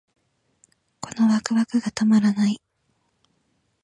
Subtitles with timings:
[0.99, 2.59] このワクワクがたまらない